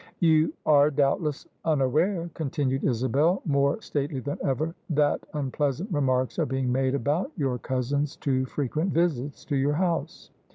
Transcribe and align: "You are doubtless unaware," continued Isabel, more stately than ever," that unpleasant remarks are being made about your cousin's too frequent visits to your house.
"You 0.19 0.51
are 0.65 0.89
doubtless 0.89 1.45
unaware," 1.63 2.27
continued 2.33 2.83
Isabel, 2.83 3.39
more 3.45 3.79
stately 3.83 4.19
than 4.19 4.39
ever," 4.43 4.73
that 4.99 5.23
unpleasant 5.35 5.93
remarks 5.93 6.39
are 6.39 6.47
being 6.47 6.71
made 6.71 6.95
about 6.95 7.31
your 7.37 7.59
cousin's 7.59 8.15
too 8.15 8.45
frequent 8.45 8.93
visits 8.93 9.45
to 9.45 9.55
your 9.55 9.73
house. 9.73 10.31